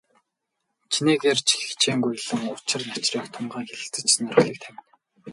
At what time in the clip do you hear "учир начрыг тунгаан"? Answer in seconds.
2.53-3.65